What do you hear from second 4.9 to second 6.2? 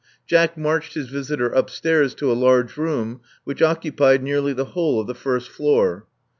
of the first floor.